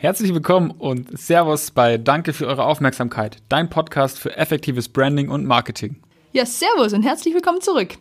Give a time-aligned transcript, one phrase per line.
[0.00, 5.44] Herzlich willkommen und Servus bei Danke für eure Aufmerksamkeit, dein Podcast für effektives Branding und
[5.44, 5.96] Marketing.
[6.32, 7.98] Ja, Servus und herzlich willkommen zurück.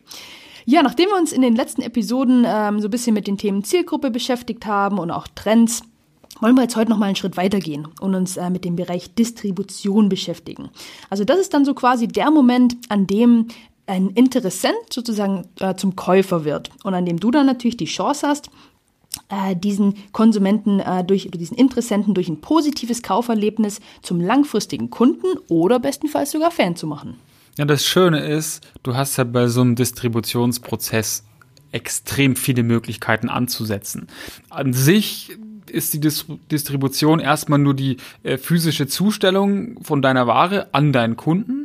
[0.63, 3.65] Ja, nachdem wir uns in den letzten Episoden ähm, so ein bisschen mit den Themen
[3.65, 5.81] Zielgruppe beschäftigt haben und auch Trends,
[6.39, 9.13] wollen wir jetzt heute noch mal einen Schritt weitergehen und uns äh, mit dem Bereich
[9.13, 10.69] Distribution beschäftigen.
[11.09, 13.47] Also das ist dann so quasi der Moment, an dem
[13.87, 18.25] ein Interessent sozusagen äh, zum Käufer wird und an dem du dann natürlich die Chance
[18.25, 18.49] hast,
[19.55, 26.31] diesen Konsumenten äh, durch diesen Interessenten durch ein positives Kauferlebnis zum langfristigen Kunden oder bestenfalls
[26.31, 27.15] sogar Fan zu machen.
[27.57, 31.25] Ja, das Schöne ist, du hast ja bei so einem Distributionsprozess
[31.71, 34.07] extrem viele Möglichkeiten anzusetzen.
[34.49, 35.37] An sich
[35.69, 41.58] ist die Distribution erstmal nur die äh, physische Zustellung von deiner Ware an deinen Kunden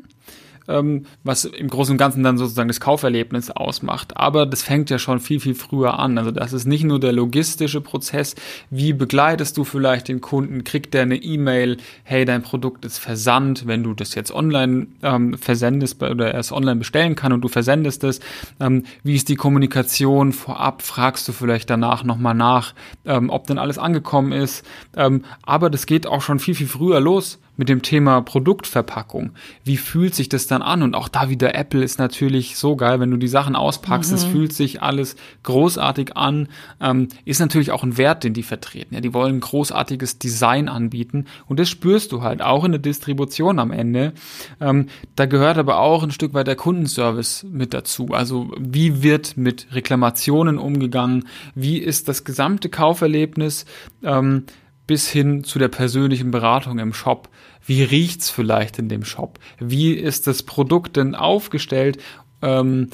[0.69, 4.17] ähm, was im Großen und Ganzen dann sozusagen das Kauferlebnis ausmacht.
[4.17, 6.19] Aber das fängt ja schon viel, viel früher an.
[6.19, 8.35] Also das ist nicht nur der logistische Prozess,
[8.71, 13.67] wie begleitest du vielleicht den Kunden, kriegt der eine E-Mail, hey, dein Produkt ist versandt,
[13.67, 18.05] wenn du das jetzt online ähm, versendest oder erst online bestellen kann und du versendest
[18.05, 18.21] es.
[18.61, 20.83] Ähm, wie ist die Kommunikation vorab?
[20.83, 24.65] Fragst du vielleicht danach nochmal nach, ähm, ob denn alles angekommen ist.
[24.97, 29.33] Ähm, aber das geht auch schon viel, viel früher los mit dem Thema Produktverpackung.
[29.65, 30.83] Wie fühlt sich das dann an?
[30.83, 34.17] Und auch da wieder Apple ist natürlich so geil, wenn du die Sachen auspackst, mhm.
[34.17, 36.49] es fühlt sich alles großartig an.
[36.81, 38.95] Ähm, ist natürlich auch ein Wert, den die vertreten.
[38.95, 43.59] Ja, die wollen großartiges Design anbieten und das spürst du halt auch in der Distribution
[43.59, 44.13] am Ende.
[44.61, 48.09] Ähm, da gehört aber auch ein Stück weit der Kundenservice mit dazu.
[48.11, 51.27] Also wie wird mit Reklamationen umgegangen?
[51.55, 53.65] Wie ist das gesamte Kauferlebnis?
[54.03, 54.45] Ähm,
[54.87, 57.29] bis hin zu der persönlichen Beratung im Shop.
[57.65, 59.39] Wie riecht's vielleicht in dem Shop?
[59.59, 61.99] Wie ist das Produkt denn aufgestellt?
[62.43, 62.91] Ähm,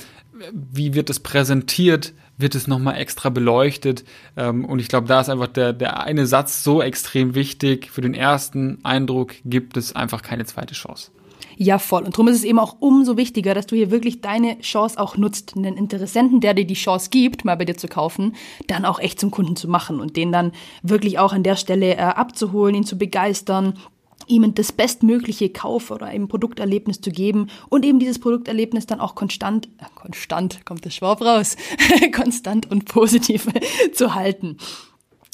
[0.52, 2.14] wie wird es präsentiert?
[2.38, 4.04] Wird es nochmal extra beleuchtet?
[4.36, 7.90] Ähm, und ich glaube, da ist einfach der, der eine Satz so extrem wichtig.
[7.90, 11.10] Für den ersten Eindruck gibt es einfach keine zweite Chance.
[11.56, 12.04] Ja, voll.
[12.04, 15.16] Und darum ist es eben auch umso wichtiger, dass du hier wirklich deine Chance auch
[15.16, 18.34] nutzt, einen Interessenten, der dir die Chance gibt, mal bei dir zu kaufen,
[18.66, 20.52] dann auch echt zum Kunden zu machen und den dann
[20.82, 23.74] wirklich auch an der Stelle äh, abzuholen, ihn zu begeistern,
[24.26, 29.14] ihm das bestmögliche Kauf- oder eben Produkterlebnis zu geben und eben dieses Produkterlebnis dann auch
[29.14, 31.56] konstant, äh, konstant, kommt das Schwab raus,
[32.14, 33.48] konstant und positiv
[33.92, 34.56] zu halten.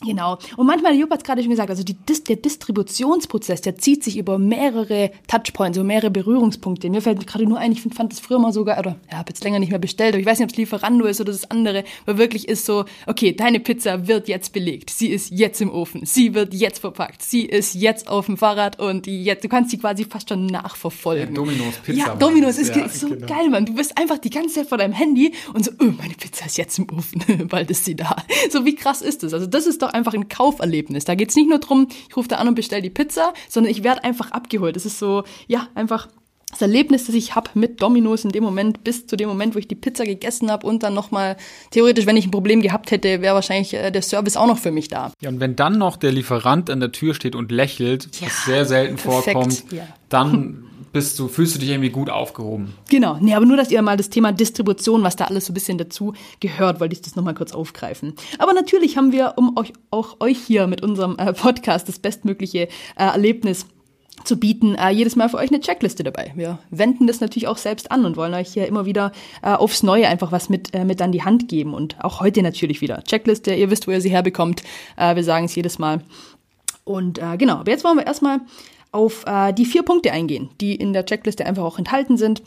[0.05, 0.39] Genau.
[0.59, 4.19] Und manchmal, Jupp hat es gerade schon gesagt, also die, der Distributionsprozess, der zieht sich
[4.19, 6.91] über mehrere Touchpoints, über mehrere Berührungspunkte.
[6.91, 9.43] Mir fällt gerade nur ein, ich fand das früher mal sogar, oder ja, habe jetzt
[9.43, 11.85] länger nicht mehr bestellt, aber ich weiß nicht, ob es Lieferando ist oder das andere,
[12.05, 16.05] weil wirklich ist so, okay, deine Pizza wird jetzt belegt, sie ist jetzt im Ofen,
[16.05, 19.79] sie wird jetzt verpackt, sie ist jetzt auf dem Fahrrad und jetzt, du kannst sie
[19.79, 21.29] quasi fast schon nachverfolgen.
[21.29, 21.99] Ja, Dominos Pizza.
[21.99, 23.27] Ja, Dominos ist ja, so genau.
[23.27, 23.65] geil, Mann.
[23.65, 26.59] Du bist einfach die ganze Zeit vor deinem Handy und so, oh, meine Pizza ist
[26.59, 28.15] jetzt im Ofen, bald ist sie da.
[28.51, 29.33] So, wie krass ist das?
[29.33, 31.05] Also das ist doch einfach ein Kauferlebnis.
[31.05, 33.71] Da geht es nicht nur darum, ich rufe da an und bestelle die Pizza, sondern
[33.71, 34.77] ich werde einfach abgeholt.
[34.77, 36.09] Das ist so, ja, einfach
[36.51, 39.59] das Erlebnis, das ich habe mit Dominos in dem Moment, bis zu dem Moment, wo
[39.59, 41.37] ich die Pizza gegessen habe und dann nochmal,
[41.71, 44.71] theoretisch, wenn ich ein Problem gehabt hätte, wäre wahrscheinlich äh, der Service auch noch für
[44.71, 45.13] mich da.
[45.21, 48.45] Ja, und wenn dann noch der Lieferant an der Tür steht und lächelt, ja, was
[48.45, 49.87] sehr selten perfekt, vorkommt, ja.
[50.09, 50.65] dann
[50.97, 52.73] bist du, fühlst du dich irgendwie gut aufgehoben.
[52.89, 53.19] Genau.
[53.21, 55.77] Nee, aber nur, dass ihr mal das Thema Distribution, was da alles so ein bisschen
[55.77, 58.15] dazu gehört, wollte ich das nochmal kurz aufgreifen.
[58.39, 62.61] Aber natürlich haben wir, um euch, auch euch hier mit unserem äh, Podcast das bestmögliche
[62.61, 63.67] äh, Erlebnis
[64.25, 66.33] zu bieten, äh, jedes Mal für euch eine Checkliste dabei.
[66.35, 69.13] Wir wenden das natürlich auch selbst an und wollen euch hier immer wieder
[69.43, 72.43] äh, aufs Neue einfach was mit, äh, mit an die Hand geben und auch heute
[72.43, 73.05] natürlich wieder.
[73.05, 74.63] Checkliste, ihr wisst, wo ihr sie herbekommt.
[74.97, 76.01] Äh, wir sagen es jedes Mal.
[76.85, 78.41] Und äh, genau, aber jetzt wollen wir erstmal
[78.97, 82.43] auf äh, die vier Punkte eingehen, die in der Checkliste einfach auch enthalten sind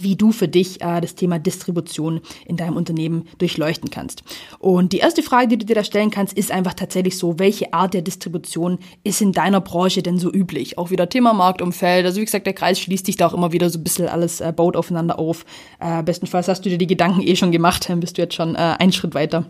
[0.00, 4.22] wie du für dich äh, das Thema Distribution in deinem Unternehmen durchleuchten kannst.
[4.58, 7.72] Und die erste Frage, die du dir da stellen kannst, ist einfach tatsächlich so, welche
[7.72, 10.78] Art der Distribution ist in deiner Branche denn so üblich?
[10.78, 12.04] Auch wieder Thema Marktumfeld.
[12.06, 14.40] Also wie gesagt, der Kreis schließt sich da auch immer wieder so ein bisschen alles,
[14.40, 15.44] äh, baut aufeinander auf.
[15.80, 18.54] Äh, bestenfalls hast du dir die Gedanken eh schon gemacht, dann bist du jetzt schon
[18.54, 19.46] äh, einen Schritt weiter.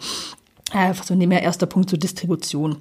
[0.72, 2.76] Äh, so nehmen wir erster Punkt zur Distribution.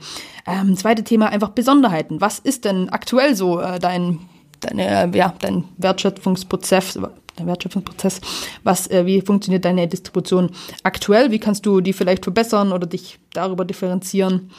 [0.47, 2.21] Ähm, zweite Thema einfach Besonderheiten.
[2.21, 4.19] Was ist denn aktuell so äh, dein,
[4.61, 6.99] deine, ja, dein Wertschöpfungsprozess?
[7.37, 8.21] Der Wertschöpfungsprozess.
[8.63, 10.51] Was, äh, wie funktioniert deine Distribution
[10.83, 11.31] aktuell?
[11.31, 14.51] Wie kannst du die vielleicht verbessern oder dich darüber differenzieren?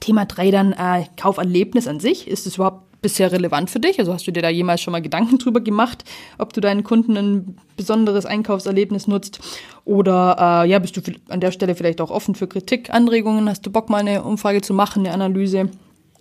[0.00, 2.28] Thema drei dann äh, Kauferlebnis an sich.
[2.28, 3.98] Ist es überhaupt bisher relevant für dich?
[3.98, 6.04] Also hast du dir da jemals schon mal Gedanken drüber gemacht,
[6.38, 9.40] ob du deinen Kunden ein besonderes Einkaufserlebnis nutzt?
[9.84, 13.48] Oder äh, ja, bist du an der Stelle vielleicht auch offen für Kritik, Anregungen?
[13.48, 15.68] Hast du Bock, mal eine Umfrage zu machen, eine Analyse,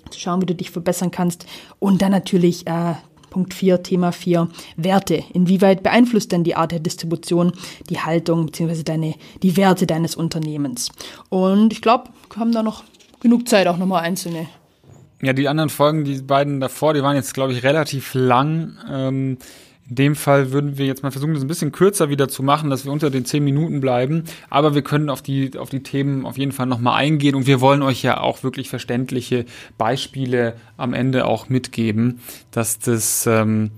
[0.10, 1.46] zu schauen, wie du dich verbessern kannst?
[1.80, 2.96] Und dann natürlich äh,
[3.30, 5.24] Punkt 4, Thema 4, Werte.
[5.34, 7.54] Inwieweit beeinflusst denn die Art der Distribution
[7.90, 9.16] die Haltung bzw.
[9.42, 10.90] Die Werte deines Unternehmens?
[11.30, 12.84] Und ich glaube, wir haben da noch
[13.22, 14.48] genug Zeit, auch nochmal einzelne
[15.22, 18.78] Ja, die anderen Folgen, die beiden davor, die waren jetzt, glaube ich, relativ lang.
[18.90, 19.38] Ähm,
[19.88, 22.70] in dem Fall würden wir jetzt mal versuchen, das ein bisschen kürzer wieder zu machen,
[22.70, 24.24] dass wir unter den zehn Minuten bleiben.
[24.50, 27.62] Aber wir können auf die, auf die Themen auf jeden Fall nochmal eingehen und wir
[27.62, 29.46] wollen euch ja auch wirklich verständliche
[29.78, 32.22] Beispiele am Ende auch mitgeben,
[32.52, 33.72] dass das, ähm,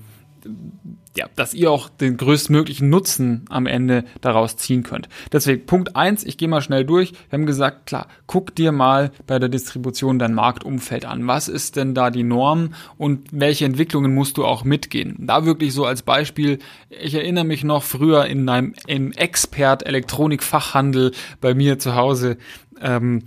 [1.15, 5.09] ja, dass ihr auch den größtmöglichen Nutzen am Ende daraus ziehen könnt.
[5.31, 7.11] Deswegen Punkt eins, ich gehe mal schnell durch.
[7.29, 11.27] Wir haben gesagt, klar, guck dir mal bei der Distribution dein Marktumfeld an.
[11.27, 15.17] Was ist denn da die Norm und welche Entwicklungen musst du auch mitgehen?
[15.19, 16.59] Da wirklich so als Beispiel,
[16.89, 21.11] ich erinnere mich noch früher in einem im Expert Elektronikfachhandel
[21.41, 22.37] bei mir zu Hause
[22.81, 23.23] ähm,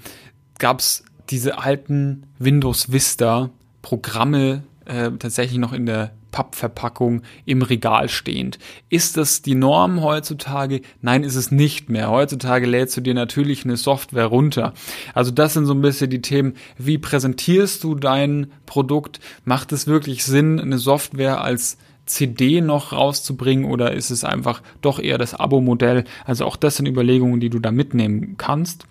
[0.58, 3.50] gab es diese alten Windows Vista
[3.82, 8.58] Programme äh, tatsächlich noch in der Pappverpackung im Regal stehend.
[8.90, 10.82] Ist das die Norm heutzutage?
[11.00, 12.10] Nein, ist es nicht mehr.
[12.10, 14.74] Heutzutage lädst du dir natürlich eine Software runter.
[15.14, 19.18] Also das sind so ein bisschen die Themen, wie präsentierst du dein Produkt?
[19.46, 24.98] Macht es wirklich Sinn, eine Software als CD noch rauszubringen oder ist es einfach doch
[24.98, 26.04] eher das Abo-Modell?
[26.26, 28.86] Also auch das sind Überlegungen, die du da mitnehmen kannst.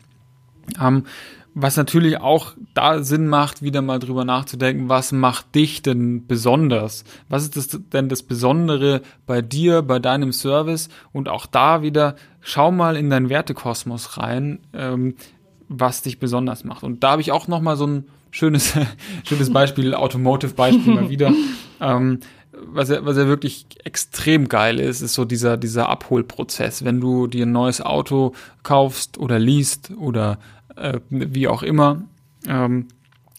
[0.82, 1.04] Ähm,
[1.58, 7.06] was natürlich auch da Sinn macht, wieder mal drüber nachzudenken, was macht dich denn besonders?
[7.30, 10.90] Was ist das denn das Besondere bei dir, bei deinem Service?
[11.14, 15.16] Und auch da wieder, schau mal in deinen Wertekosmos rein, ähm,
[15.70, 16.84] was dich besonders macht.
[16.84, 18.74] Und da habe ich auch noch mal so ein schönes,
[19.24, 21.32] schönes Beispiel, Automotive-Beispiel mal wieder.
[21.82, 22.22] Ähm,
[22.68, 26.86] was ja, was ja wirklich extrem geil ist, ist so dieser, dieser Abholprozess.
[26.86, 30.40] Wenn du dir ein neues Auto kaufst oder liest oder
[30.76, 32.04] äh, wie auch immer.
[32.48, 32.88] Ähm,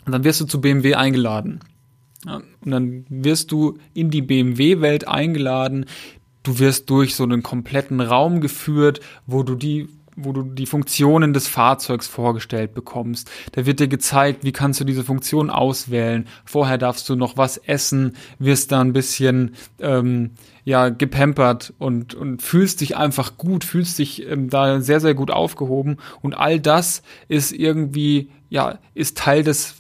[0.04, 1.60] dann wirst du zu BMW eingeladen.
[2.24, 5.86] Ja, und dann wirst du in die BMW-Welt eingeladen.
[6.42, 11.32] Du wirst durch so einen kompletten Raum geführt, wo du die wo du die Funktionen
[11.32, 13.30] des Fahrzeugs vorgestellt bekommst.
[13.52, 16.26] Da wird dir gezeigt, wie kannst du diese Funktion auswählen.
[16.44, 20.30] Vorher darfst du noch was essen, wirst da ein bisschen ähm,
[20.64, 25.30] ja gepampert und und fühlst dich einfach gut, fühlst dich ähm, da sehr sehr gut
[25.30, 29.76] aufgehoben und all das ist irgendwie ja ist Teil des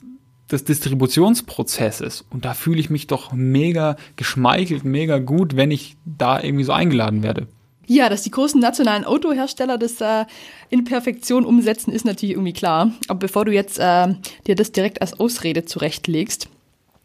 [0.50, 6.40] des Distributionsprozesses und da fühle ich mich doch mega geschmeichelt, mega gut, wenn ich da
[6.40, 7.48] irgendwie so eingeladen werde.
[7.86, 10.24] Ja, dass die großen nationalen Autohersteller das äh,
[10.70, 12.92] in Perfektion umsetzen, ist natürlich irgendwie klar.
[13.08, 14.14] Aber bevor du jetzt äh,
[14.46, 16.48] dir das direkt als Ausrede zurechtlegst,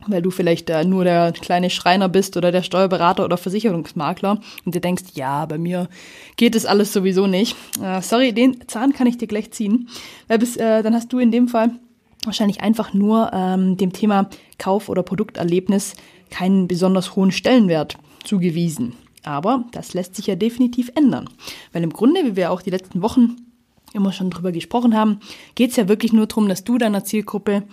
[0.08, 4.76] weil du vielleicht äh, nur der kleine Schreiner bist oder der Steuerberater oder Versicherungsmakler und
[4.76, 5.88] dir denkst, ja, bei mir
[6.36, 7.56] geht das alles sowieso nicht.
[7.82, 9.88] Äh, sorry, den Zahn kann ich dir gleich ziehen.
[10.28, 11.72] Weil bis, äh, dann hast du in dem Fall
[12.26, 15.96] wahrscheinlich einfach nur ähm, dem Thema Kauf- oder Produkterlebnis
[16.30, 18.94] keinen besonders hohen Stellenwert zugewiesen.
[19.24, 21.30] Aber das lässt sich ja definitiv ändern.
[21.74, 23.38] Weil im Grunde, wie wir auch die letzten Wochen
[23.94, 25.20] immer schon drüber gesprochen haben,
[25.56, 27.64] geht es ja wirklich nur darum, dass du deiner Zielgruppe,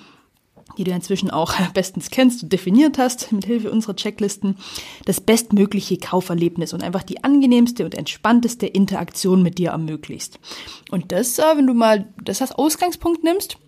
[0.77, 4.57] die du inzwischen auch bestens kennst und definiert hast, mit Hilfe unserer Checklisten,
[5.05, 10.39] das bestmögliche Kauferlebnis und einfach die angenehmste und entspannteste Interaktion mit dir ermöglicht.
[10.91, 13.59] Und das, äh, wenn du mal das als Ausgangspunkt nimmst,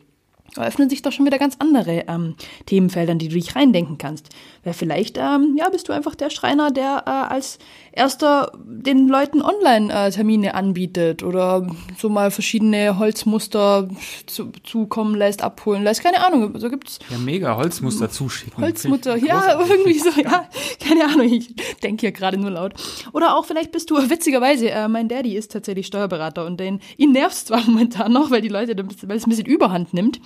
[0.56, 2.34] eröffnen sich doch schon wieder ganz andere ähm,
[2.66, 4.30] Themenfelder, die du dich reindenken kannst.
[4.64, 7.58] Weil vielleicht, ähm, ja, bist du einfach der Schreiner, der äh, als
[7.92, 11.66] erster den Leuten Online-Termine äh, anbietet oder
[11.96, 13.88] so mal verschiedene Holzmuster
[14.26, 16.02] zu, zukommen lässt, abholen lässt.
[16.02, 16.98] Keine Ahnung, so gibt's.
[17.10, 18.62] Ja, mega, Holzmuster zuschicken.
[18.62, 20.48] Holzmutter, ja, irgendwie so, ja.
[20.80, 22.74] Keine Ahnung, ich denke hier gerade nur laut.
[23.12, 27.12] Oder auch vielleicht bist du, witzigerweise, äh, mein Daddy ist tatsächlich Steuerberater und den, ihn
[27.12, 28.76] nervt zwar momentan noch, weil die Leute,
[29.06, 30.20] weil es ein bisschen Überhand nimmt.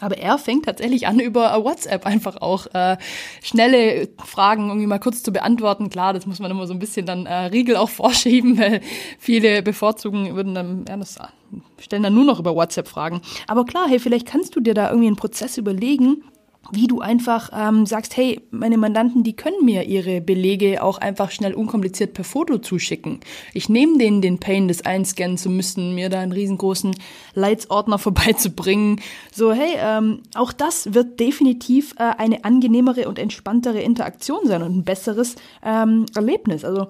[0.00, 2.96] Aber er fängt tatsächlich an, über WhatsApp einfach auch äh,
[3.42, 5.90] schnelle Fragen irgendwie mal kurz zu beantworten.
[5.90, 8.80] Klar, das muss man immer so ein bisschen dann äh, Riegel auch vorschieben, weil
[9.18, 11.18] viele bevorzugen würden dann, ja, das
[11.78, 13.22] stellen dann nur noch über WhatsApp Fragen.
[13.46, 16.24] Aber klar, hey, vielleicht kannst du dir da irgendwie einen Prozess überlegen,
[16.72, 21.30] wie du einfach ähm, sagst, hey, meine Mandanten, die können mir ihre Belege auch einfach
[21.30, 23.20] schnell unkompliziert per Foto zuschicken.
[23.54, 26.94] Ich nehme denen den Pain, das einscannen zu müssen, mir da einen riesengroßen
[27.34, 29.00] Leitsordner vorbeizubringen.
[29.32, 34.76] So, hey, ähm, auch das wird definitiv äh, eine angenehmere und entspanntere Interaktion sein und
[34.76, 36.64] ein besseres ähm, Erlebnis.
[36.64, 36.88] Also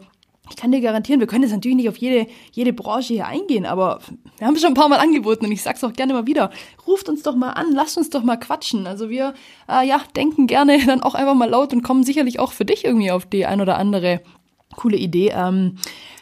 [0.50, 3.66] ich kann dir garantieren, wir können jetzt natürlich nicht auf jede, jede Branche hier eingehen,
[3.66, 4.00] aber
[4.38, 6.50] wir haben es schon ein paar Mal angeboten und ich sag's auch gerne mal wieder.
[6.86, 8.86] Ruft uns doch mal an, lasst uns doch mal quatschen.
[8.86, 9.34] Also wir,
[9.68, 12.84] äh, ja, denken gerne dann auch einfach mal laut und kommen sicherlich auch für dich
[12.84, 14.20] irgendwie auf die ein oder andere
[14.76, 15.76] coole Idee, ähm,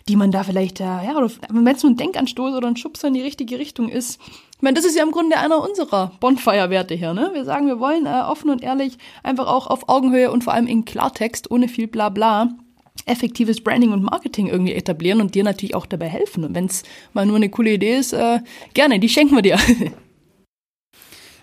[0.09, 3.09] die man da vielleicht, äh, ja, oder wenn es nur ein Denkanstoß oder ein Schubser
[3.09, 4.21] in die richtige Richtung ist.
[4.57, 7.31] Ich meine, das ist ja im Grunde einer unserer Bonfire-Werte hier, ne?
[7.35, 10.67] Wir sagen, wir wollen äh, offen und ehrlich einfach auch auf Augenhöhe und vor allem
[10.67, 12.57] in Klartext, ohne viel Blabla,
[13.05, 16.45] effektives Branding und Marketing irgendwie etablieren und dir natürlich auch dabei helfen.
[16.45, 18.41] Und wenn es mal nur eine coole Idee ist, äh,
[18.75, 19.59] gerne, die schenken wir dir.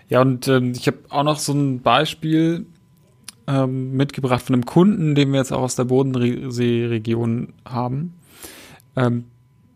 [0.10, 2.68] Ja, und ähm, ich habe auch noch so ein Beispiel
[3.48, 8.14] ähm, mitgebracht von einem Kunden, den wir jetzt auch aus der Bodenseeregion haben.
[8.96, 9.26] Ähm,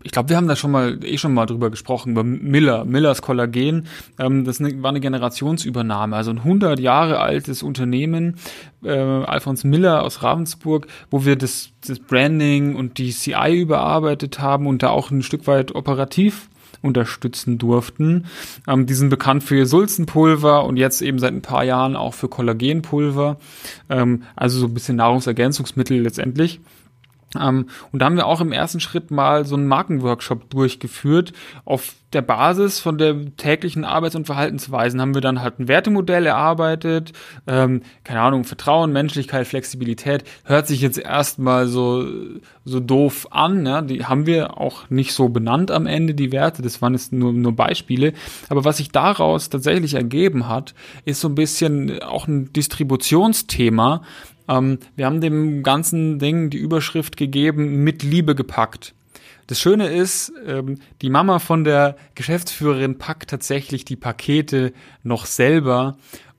[0.07, 3.21] ich glaube, wir haben da schon mal eh schon mal drüber gesprochen, über Miller, Millers
[3.21, 3.87] Kollagen.
[4.17, 8.37] Ähm, das war eine Generationsübernahme, also ein 100 Jahre altes Unternehmen,
[8.85, 14.65] äh, Alfons Miller aus Ravensburg, wo wir das, das Branding und die CI überarbeitet haben
[14.65, 16.47] und da auch ein Stück weit operativ
[16.81, 18.27] unterstützen durften.
[18.65, 22.29] Ähm, die sind bekannt für Sulzenpulver und jetzt eben seit ein paar Jahren auch für
[22.29, 23.35] Kollagenpulver,
[23.89, 26.61] ähm, also so ein bisschen Nahrungsergänzungsmittel letztendlich.
[27.35, 31.33] Ähm, und da haben wir auch im ersten Schritt mal so einen Markenworkshop durchgeführt.
[31.65, 36.25] Auf der Basis von der täglichen Arbeits- und Verhaltensweisen haben wir dann halt ein Wertemodell
[36.25, 37.11] erarbeitet.
[37.45, 40.23] Ähm, keine Ahnung, Vertrauen, Menschlichkeit, Flexibilität.
[40.45, 42.07] Hört sich jetzt erstmal so,
[42.63, 43.65] so doof an.
[43.65, 43.81] Ja?
[43.81, 46.61] Die haben wir auch nicht so benannt am Ende, die Werte.
[46.61, 48.13] Das waren jetzt nur, nur Beispiele.
[48.47, 54.01] Aber was sich daraus tatsächlich ergeben hat, ist so ein bisschen auch ein Distributionsthema
[54.47, 58.93] ähm, wir haben dem ganzen Ding die Überschrift gegeben, mit Liebe gepackt.
[59.47, 64.73] Das Schöne ist, ähm, die Mama von der Geschäftsführerin packt tatsächlich die Pakete
[65.03, 65.97] noch selber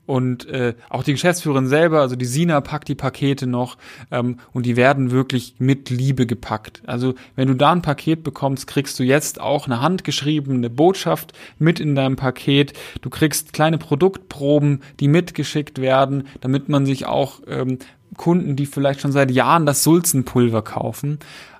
[0.09, 3.77] und äh, auch die Geschäftsführerin selber, also die Sina packt die Pakete noch
[4.09, 6.81] ähm, und die werden wirklich mit Liebe gepackt.
[6.87, 11.79] Also wenn du da ein Paket bekommst, kriegst du jetzt auch eine handgeschriebene Botschaft mit
[11.79, 12.73] in deinem Paket.
[13.01, 17.77] Du kriegst kleine Produktproben, die mitgeschickt werden, damit man sich auch ähm,
[18.17, 21.19] Kunden, die vielleicht schon seit Jahren das Sulzenpulver kaufen,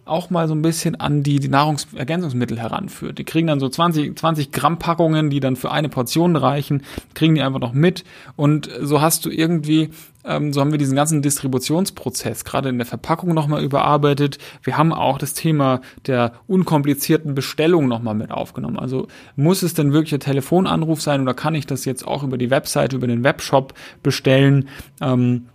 [0.09, 3.17] auch mal so ein bisschen an die, die Nahrungsergänzungsmittel heranführt.
[3.17, 7.35] Die kriegen dann so 20, 20 Gramm Packungen, die dann für eine Portion reichen, kriegen
[7.35, 8.03] die einfach noch mit
[8.35, 9.91] und so hast du irgendwie,
[10.25, 14.39] ähm, so haben wir diesen ganzen Distributionsprozess gerade in der Verpackung nochmal überarbeitet.
[14.63, 18.79] Wir haben auch das Thema der unkomplizierten Bestellung nochmal mit aufgenommen.
[18.79, 22.37] Also muss es denn wirklich ein Telefonanruf sein oder kann ich das jetzt auch über
[22.37, 24.69] die Webseite, über den Webshop bestellen?
[25.01, 25.45] Ähm,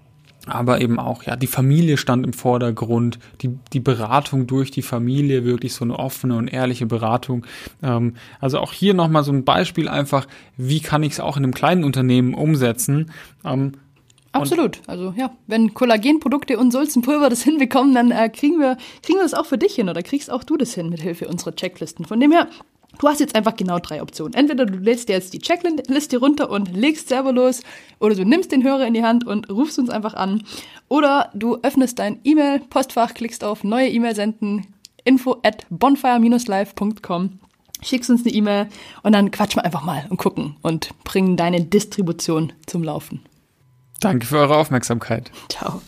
[0.46, 5.44] aber eben auch, ja, die Familie stand im Vordergrund, die, die Beratung durch die Familie,
[5.44, 7.46] wirklich so eine offene und ehrliche Beratung.
[7.82, 11.44] Ähm, also auch hier nochmal so ein Beispiel einfach, wie kann ich es auch in
[11.44, 13.10] einem kleinen Unternehmen umsetzen.
[13.44, 13.72] Ähm,
[14.32, 14.80] Absolut.
[14.88, 19.34] Also ja, wenn Kollagenprodukte und Sulzenpulver das hinbekommen, dann äh, kriegen wir kriegen wir das
[19.34, 22.04] auch für dich hin oder kriegst auch du das hin mit Hilfe unserer Checklisten.
[22.04, 22.48] Von dem her
[22.98, 24.34] Du hast jetzt einfach genau drei Optionen.
[24.34, 27.62] Entweder du lädst dir jetzt die Checkliste runter und legst selber los,
[27.98, 30.44] oder du nimmst den Hörer in die Hand und rufst uns einfach an,
[30.88, 34.66] oder du öffnest dein E-Mail-Postfach, klickst auf neue E-Mail senden,
[35.04, 37.38] info at bonfire-live.com,
[37.82, 38.68] schickst uns eine E-Mail
[39.02, 43.20] und dann quatschen wir einfach mal und gucken und bringen deine Distribution zum Laufen.
[44.00, 45.30] Danke für eure Aufmerksamkeit.
[45.48, 45.80] Ciao.